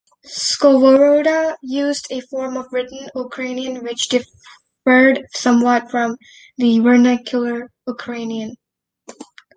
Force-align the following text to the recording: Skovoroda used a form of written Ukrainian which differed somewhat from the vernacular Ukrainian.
Skovoroda 0.25 1.57
used 1.61 2.07
a 2.09 2.21
form 2.21 2.57
of 2.57 2.65
written 2.71 3.07
Ukrainian 3.13 3.83
which 3.83 4.09
differed 4.09 5.27
somewhat 5.31 5.91
from 5.91 6.17
the 6.57 6.79
vernacular 6.79 7.69
Ukrainian. 7.85 8.55